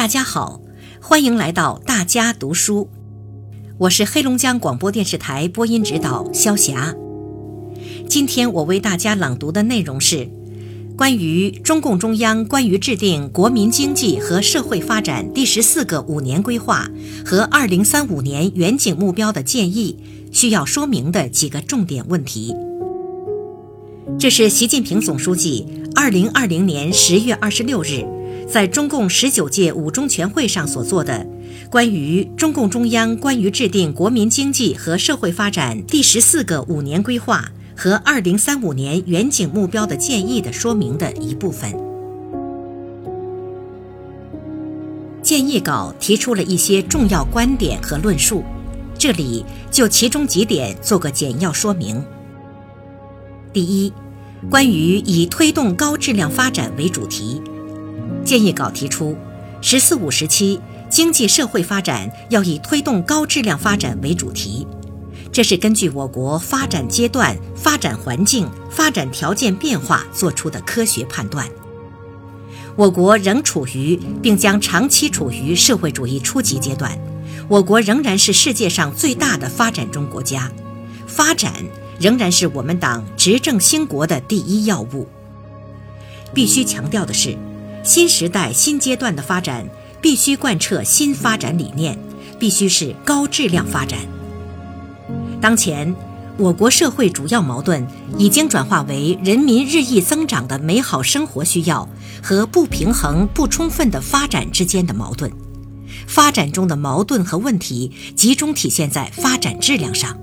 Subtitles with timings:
[0.00, 0.62] 大家好，
[1.02, 2.88] 欢迎来到大家读书。
[3.76, 6.94] 我是黑龙江广播电视台播音指导肖霞。
[8.08, 10.26] 今天我为大家朗读的内容是
[10.96, 16.88] 关于中共中央关于制定国民经济和社会发展第十四个五年规划
[17.22, 19.98] 和二零三五年远景目标的建议
[20.32, 22.56] 需要说明的几个重点问题。
[24.18, 28.06] 这是习近平总书记二零二零年十月二十六日。
[28.50, 31.24] 在中共十九届五中全会上所做的
[31.70, 41.72] 关于中共中央关于制定国民经济和社会发展第十四个五年规划和二零三五年远景目标的建议的说明的一部分。
[45.22, 48.42] 建议稿提出了一些重要观点和论述，
[48.98, 52.04] 这里就其中几点做个简要说明。
[53.52, 53.92] 第一，
[54.50, 57.40] 关于以推动高质量发展为主题。
[58.24, 59.16] 建议稿提出
[59.60, 64.66] ，“十四五”时期经济社会发展要以推动高质量发展为主题，
[65.32, 71.48] 这是根据我国发展阶段、发展环境、发展条件变化作出的科学判断。
[72.76, 76.96] 我国仍处于并将长期处于社会主义初级阶段，
[77.48, 80.50] 我国仍然是世界上最大的发展中国家，
[81.06, 81.52] 发展
[81.98, 85.08] 仍然是我们党执政兴国的第一要务。
[86.32, 87.36] 必须强调的是。
[87.82, 89.66] 新时代新阶段的发展
[90.00, 91.98] 必须贯彻新发展理念，
[92.38, 93.98] 必须是高质量发展。
[95.40, 95.94] 当前，
[96.36, 97.86] 我国社会主要矛盾
[98.18, 101.88] 已经转化为人民日益增长的美好生活需要
[102.22, 105.30] 和不平衡不充分的发展之间的矛盾。
[106.06, 110.18] 发展中的矛盾和问题集中体现在发展质量上，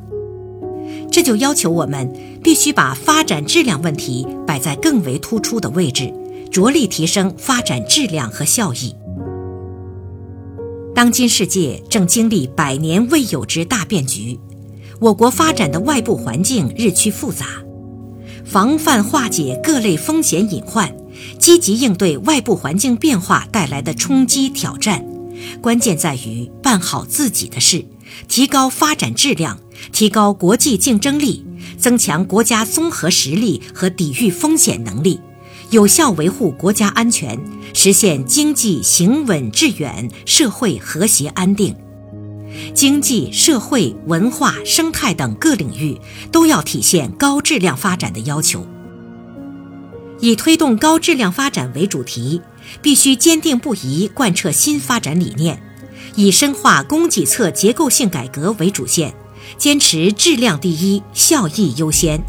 [1.12, 6.14] 这就要求我们必须把发展质量问题摆在更为突出的位置。
[6.52, 8.96] 着力提升发展质量和效益。
[10.96, 14.40] 当今世界正经历百年未有之大变局，
[15.00, 17.46] 我国发展的外部环境日趋复杂，
[18.44, 20.96] 防范化解各类风险隐患，
[21.38, 25.06] 积极应对外部环境变化带来的冲击挑战，
[25.62, 27.86] 关键在于办好自己的事，
[28.28, 29.60] 提高发展质量，
[29.92, 31.46] 提高国际竞争力，
[31.78, 35.20] 增强国家综合实力和抵御风险能力。
[35.70, 37.38] 有效维护国家安全，
[37.74, 41.76] 实现经济行稳致远、社会和谐安定。
[42.74, 46.00] 经济社会、文化、生态等各领域
[46.32, 48.66] 都要体现高质量发展的要求。
[50.22, 52.42] 以推动高质量发展为主题，
[52.82, 55.62] 必须坚定不移贯彻新发展理念，
[56.16, 59.14] 以深化供给侧结构性改革为主线，
[59.58, 62.22] 坚持质量第一、效益优先，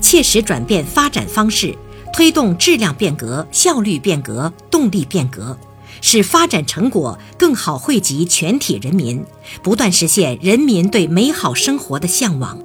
[0.00, 1.76] 切实转变发展方式。
[2.12, 5.58] 推动质量变革、效率变革、动力变革，
[6.02, 9.24] 使发展成果更好惠及全体人民，
[9.62, 12.62] 不断实现人民对美好生活的向往。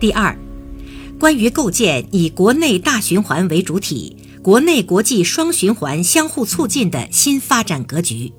[0.00, 0.36] 第二，
[1.20, 8.32] 关于构建以国内大循环为主体、国内国际双循环相互促进的新发展格局。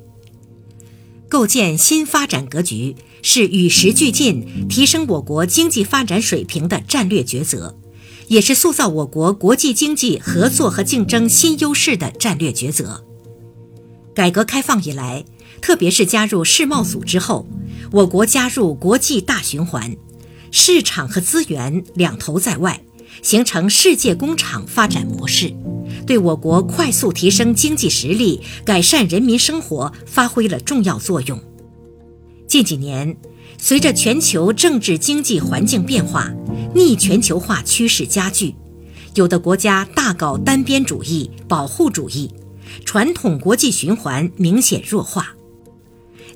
[1.29, 7.75] 构建新发展格局是与时俱进、提升我国经济发展水平的战略抉择。
[8.33, 13.05] 也是塑造我国国际经济合作和竞争新优势的战略抉择。
[14.15, 15.23] 改革开放以来，
[15.61, 17.45] 特别是加入世贸组织后，
[17.91, 19.95] 我国加入国际大循环，
[20.49, 22.81] 市场和资源两头在外，
[23.21, 25.53] 形成世界工厂发展模式，
[26.07, 31.39] 对我国快速提升经济实力、改善人民生活发挥了重要作用。
[32.47, 33.15] 近几年，
[33.65, 36.29] 随着全球政治经济环境变化，
[36.75, 38.53] 逆全球化趋势加剧，
[39.15, 42.29] 有的国家大搞单边主义、保护主义，
[42.83, 45.33] 传统国际循环明显弱化。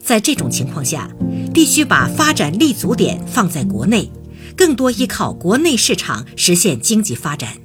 [0.01, 1.11] 在这种情况下，
[1.53, 4.09] 必须把发展立足点放在国内，
[4.55, 7.57] 更多依靠国内市场实现经济发展。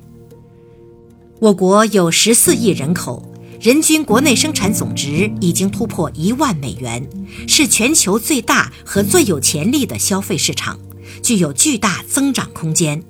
[1.39, 3.32] 我国有十四亿人口，
[3.63, 7.09] 人均国内生产总值已经突破一万美元，
[7.47, 10.77] 是全球最大和最有潜力的消费市场。
[11.23, 13.01] 具有巨大增长空间。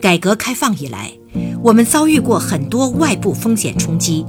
[0.00, 1.12] 改革开放以来，
[1.62, 4.24] 我们遭遇过很多外部风险冲击，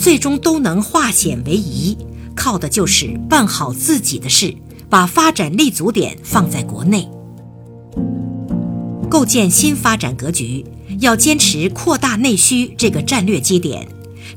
[0.00, 1.98] 最终都能化险为夷，
[2.36, 4.54] 靠的就是办好自己的事，
[4.88, 7.08] 把发展立足点放在国内。
[9.10, 10.64] 构建新发展格局，
[11.00, 13.88] 要坚持扩大内需这个战略基点，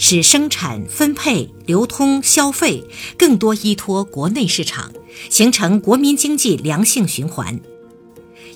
[0.03, 2.83] 使生产、分配、流通、消费
[3.19, 4.91] 更多依托国内市场，
[5.29, 7.59] 形成国民经济良性循环。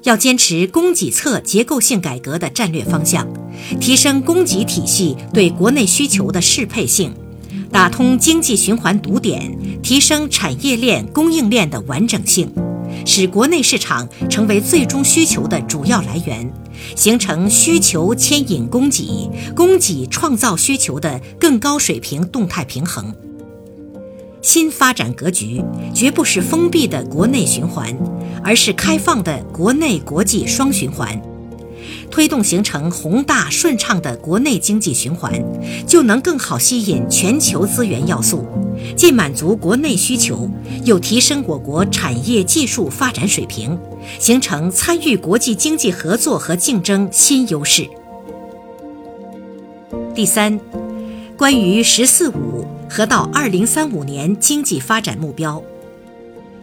[0.01, 3.27] 要坚持供给侧结构性改革的战略方向，
[3.79, 7.13] 提升供给体系对国内需求的适配性，
[7.71, 12.51] 打通经济循环堵点，提升产业链、供应链的完整性，
[13.05, 16.51] 使国内市场成为最终需求的主要来源，
[16.95, 23.13] 形成需求牵引供给、供给创造需求的更高水平动态平衡。
[24.41, 25.63] 新发展格局
[25.93, 27.91] 绝不是封闭的国内循环，
[28.43, 31.19] 而是开放的国内国际双循环。
[32.09, 35.33] 推动形成宏大顺畅的国内经济循环，
[35.87, 38.45] 就能更好吸引全球资源要素，
[38.95, 40.49] 既满足国内需求，
[40.83, 43.77] 又提升我国产业技术发展水平，
[44.19, 47.87] 形成参与国际经济合作和竞争新优势。
[50.13, 50.59] 第三，
[51.37, 52.65] 关于“十四五”。
[52.87, 55.61] 和到二零三五年经济发展目标，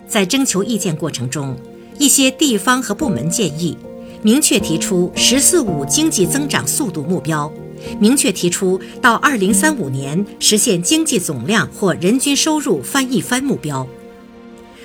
[0.09, 1.55] 在征求意见过程中，
[1.99, 3.77] 一些地方和部门建议
[4.25, 7.53] 明确提出“十四五”经济增长速度目标，
[7.99, 13.85] 明确提出到二零三五年实现经济总量或人均收入翻一番目标。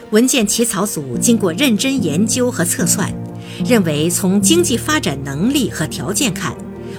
[0.09, 3.13] 文件起草组经过认真研究和测算，
[3.63, 6.55] 认为从经济发展能力和条件看。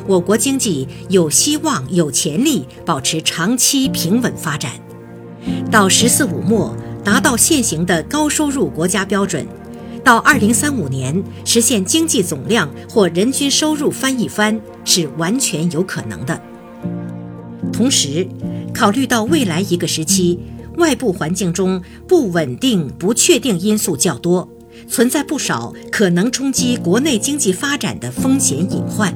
[0.06, 4.70] 我国经济有希望、有潜力保持长期平稳发展，
[5.72, 9.44] 到“十四五”末达到现行的高收入国家标准，
[10.08, 16.40] 到二零三五年实现经济总量或人均收入翻一番是完全有可能的。
[17.70, 18.26] 同时，
[18.72, 20.40] 考虑到未来一个时期
[20.78, 24.48] 外部环境中不稳定、不确定因素较多，
[24.88, 29.14] 存在不少可能冲击国内经济发展的风险隐患。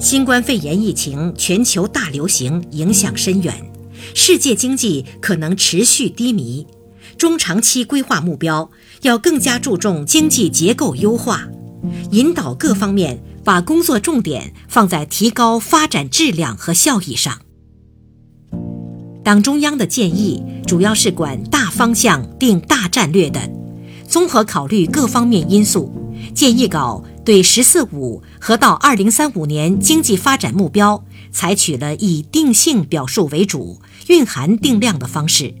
[0.00, 3.70] 新冠肺炎疫情全球大流行影响深远，
[4.14, 6.66] 世界经济可能持续低迷。
[7.22, 8.68] 中长期规划目标
[9.02, 11.46] 要更加注重经济结构优化，
[12.10, 17.42] 引导各方面把工作重点放在提高发展质量和效益上。
[19.22, 23.48] 党中央的建议主要是管大方向、定大战略的，
[24.08, 25.94] 综合考虑各方面因素，
[26.34, 27.04] 建议稿。
[27.24, 35.54] 对“十四五”和到2035年经济发展目标，采取了以定性表述为主、蕴含定量的方式。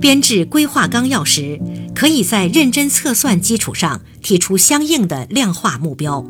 [0.00, 1.60] 编制规划纲要时，
[1.94, 6.24] 可以在认真测算基础上提出相应的量化目标。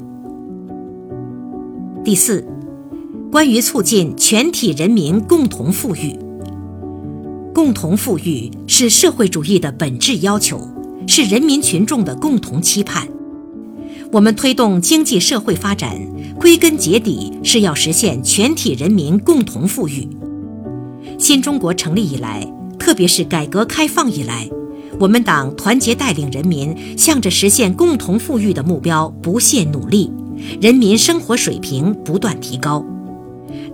[2.05, 2.47] 第四，
[3.33, 6.17] 关于促进全体人民共同富裕。
[7.53, 10.69] 共同富裕是社会主义的本质要求，
[11.09, 13.09] 是人民群众的共同期盼。
[14.13, 15.99] 我们推动经济社会发展，
[16.39, 20.07] 归根结底是要实现全体人民共同富裕。
[21.19, 22.47] 新中国成立以来，
[22.87, 24.49] 特别是改革开放以来，
[25.01, 30.09] 我们党团结带领人民，向着实现共同富裕的目标不懈努力，
[30.61, 32.87] 人民生活水平不断提高。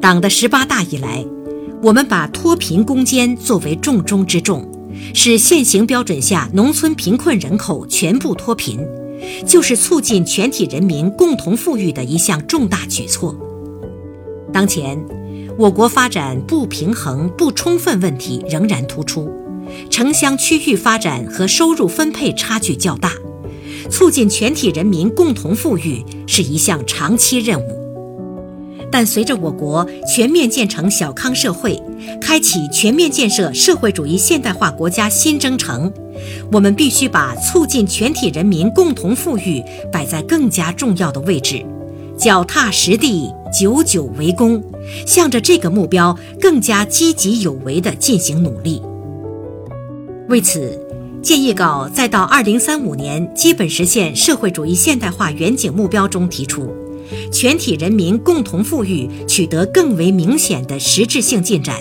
[0.00, 1.22] 党的十八大以来，
[1.82, 4.66] 我们把脱贫攻坚作为重中之重，
[5.12, 8.80] 使现行标准下农村贫困人口全部脱贫。
[9.46, 13.36] 就是促进全体人民共同富裕的一项重大举措。
[14.54, 14.98] 当前，
[15.58, 19.30] 我国发展不平衡不充分问题仍然突出，
[19.90, 23.12] 城乡区域发展和收入分配差距较大，
[23.90, 27.82] 促进全体人民共同富裕是一项长期任务。
[28.90, 31.80] 但随着我国全面建成小康社会，
[32.20, 35.92] 开启全面建设社会主义现代化国家新征程，
[36.50, 41.64] 我们必须把促进全体人民共同富裕摆在更加重要的位置，
[42.16, 44.62] 脚踏实地，久久为功，
[45.06, 48.80] 向着这个目标更加积极有为地进行努力。
[50.28, 50.78] 为此，
[51.22, 56.72] 建议稿在到二零三五年基本实现社会主义现代化远景目标中提出。
[57.30, 61.76] 全体人民共同富裕取得更为明显的实质性进展，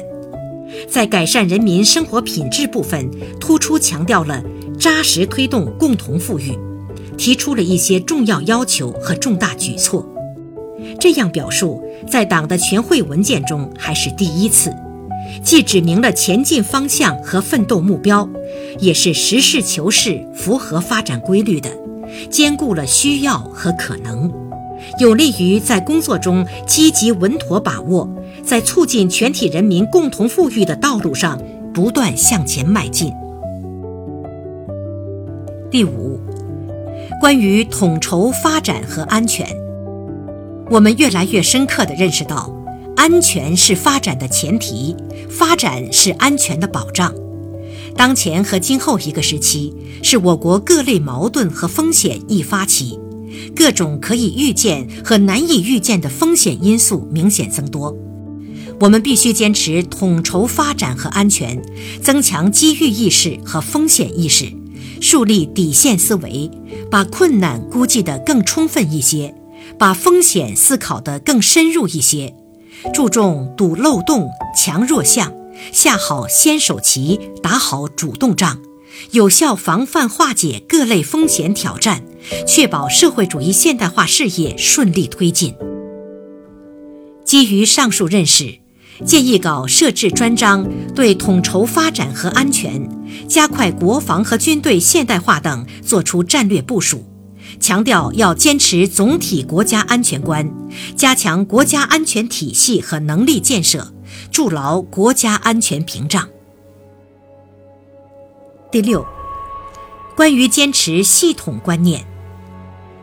[0.89, 3.09] 在改善人民生活品质部分，
[3.39, 4.43] 突出强调了
[4.79, 6.57] 扎实推动共同富裕，
[7.17, 10.05] 提出了一些重要要求和重大举措。
[11.01, 14.71] 这样表述在党的全会文件中还是第一次，
[15.43, 18.29] 既指明了前进方向和奋斗目标，
[18.77, 21.71] 也是实事求是、符合发展规律的，
[22.29, 24.31] 兼顾了需要和可能。
[24.99, 28.07] 有利于在工作中积极稳妥把握，
[28.45, 31.41] 在促进全体人民共同富裕的道路上
[31.73, 33.11] 不断向前迈进。
[35.71, 36.19] 第五，
[37.19, 39.47] 关于统筹发展和安全，
[40.71, 42.49] 我们越来越深刻地认识到，
[42.95, 44.95] 安全是发展的前提，
[45.29, 47.13] 发展是安全的保障。
[47.97, 52.97] 当前和今后一个时期，是我国各类矛盾和风险易发期。
[53.53, 57.93] 各种可以预见和难以预见的风险因素明显增多，
[58.79, 61.61] 我们必须坚持统筹发展和安全，
[62.01, 64.49] 增强机遇意识和风险意识，
[65.01, 66.49] 树立底线思维，
[66.89, 69.35] 把困难估计得更充分一些，
[69.81, 72.35] 把风险思考得更深入一些，
[72.93, 75.33] 注重堵漏洞、强弱项，
[75.73, 78.59] 下好先手棋，打好主动仗，
[79.09, 82.03] 有效防范化解各类风险挑战，
[82.47, 85.55] 确保社会主义现代化事业顺利推进。
[87.25, 88.59] 基于上述认识。
[89.03, 92.87] 建议稿设置专章，对统筹发展和安全、
[93.27, 97.03] 加快国防和军队现代化等作出战略部署，
[97.59, 100.51] 强调要坚持总体国家安全观，
[100.95, 103.93] 加强国家安全体系和能力建设，
[104.31, 106.27] 筑牢国家安全屏障。
[108.71, 109.05] 第六，
[110.15, 112.05] 关于坚持系统观念，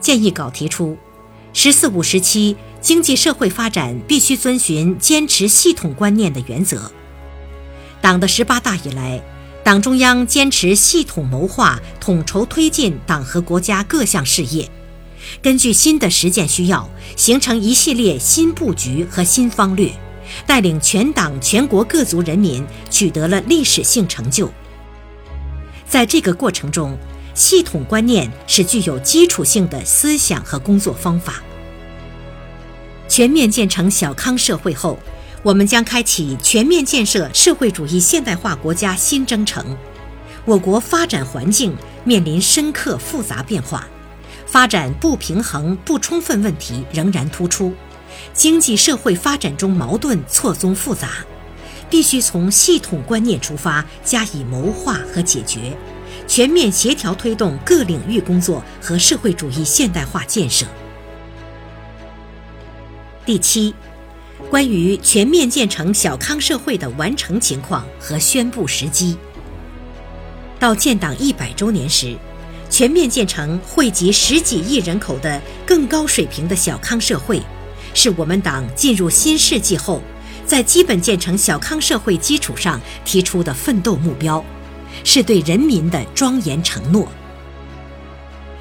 [0.00, 0.96] 建议稿提出
[1.52, 2.56] ，“十四五”时期。
[2.80, 6.92] 经济社会发展必须遵循坚持系统观念的原则。
[8.00, 9.20] 党的十八大以来，
[9.68, 14.66] 党中央坚持系统谋划、统筹推进党和国家各项事业，
[15.42, 19.92] 根据新的实践需要，形成一系列新布局和新方略，
[20.46, 24.50] 带领全党全国各族人民取得了历史性成就。
[25.86, 26.96] 在这个过程中，
[27.34, 31.42] 系统观念是具有基础性的思想和工作方法。
[33.06, 34.98] 全面建成小康社会后，
[35.42, 39.76] 我们将开启全面建设社会主义现代化国家新征程。
[40.44, 43.86] 我国发展环境面临深刻复杂变化，
[44.46, 47.72] 发展不平衡不充分问题仍然突出，
[48.32, 51.10] 经济社会发展中矛盾错综复杂，
[51.88, 55.76] 必须从系统观念出发加以谋划和解决，
[56.26, 60.66] 全面协调推动各领域工作和社会主义现代化建设。
[63.26, 63.74] 第七，
[64.50, 69.16] 关于全面建成小康社会的完成情况和宣布时机。
[70.58, 72.16] 到建党一百周年时，
[72.70, 77.42] 全面建成惠及十几亿人口的更高水平的小康社会，
[77.94, 80.02] 是我们党进入新世纪后，
[80.46, 84.44] 在基本建成小康社会基础上提出的奋斗目标，
[85.04, 87.06] 是对人民的庄严承诺。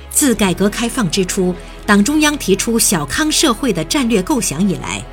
[0.10, 1.53] 自改革开放之初，
[1.86, 5.03] 党中央提出小康社会的战略构想以来，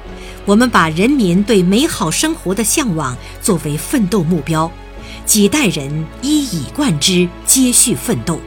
[0.46, 4.70] 我们把人民对美好生活的向往作为奋斗目标，
[5.24, 8.38] 几代人一以贯之，接续奋斗。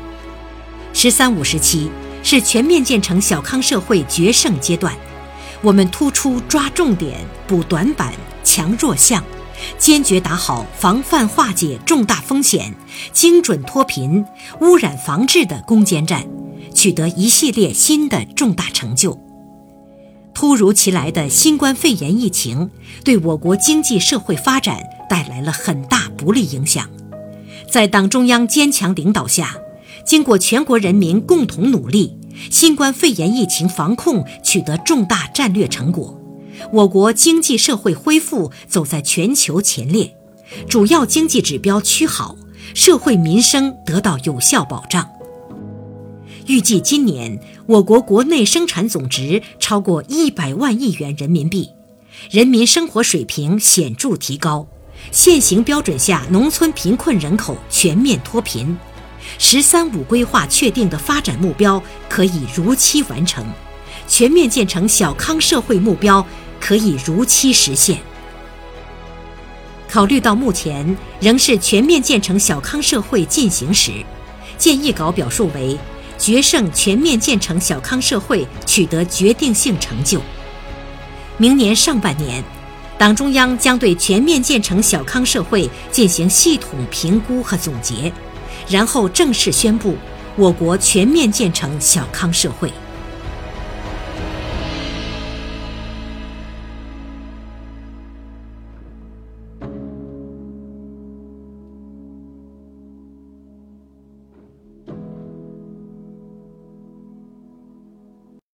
[0.93, 1.89] “十三五”时期
[2.21, 4.95] 是全面建成小康社会决胜阶段，
[5.61, 8.13] 我们突出抓重点、补短板、
[8.43, 9.23] 强弱项。
[9.79, 12.75] 坚决打好防范化解重大风险、
[13.11, 14.23] 精准脱贫、
[14.61, 16.27] 污染防治的攻坚战，
[16.75, 19.26] 取得一系列新的重大成就。
[20.38, 22.70] 突如其来的新冠肺炎疫情
[23.03, 26.88] 对我国经济社会发展带来了很大不利影响，
[27.67, 29.58] 在党中央坚强领导下，
[30.06, 32.15] 经过全国人民共同努力，
[32.51, 36.22] 新冠肺炎疫情防控取得重大战略成果。
[36.72, 40.15] 我国经济社会恢复走在全球前列，
[40.70, 42.36] 主要经济指标趋好，
[42.75, 45.10] 社会民生得到有效保障。
[46.47, 51.69] 预计今年我国国内生产总值超过一百万亿元人民币，
[52.31, 54.65] 人民生活水平显著提高，
[55.11, 58.77] 现行标准下农村贫困人口全面脱贫
[59.37, 63.45] ，“十三五”规划确定的发展目标可以如期完成，
[64.07, 66.25] 全面建成小康社会目标。
[66.59, 67.99] 可以如期实现。
[69.87, 73.91] 考虑到目前仍是全面建成小康社会进行时，
[74.57, 75.77] 建议稿表述为
[76.17, 80.21] 决胜全面建成小康社会取得决定性成就。
[81.38, 82.43] 明年上半年，
[82.97, 88.12] 党中央将对全面建成小康社会进行系统评估和总结，
[88.67, 89.95] 然后正式宣布
[90.36, 92.71] 我国全面建成小康社会。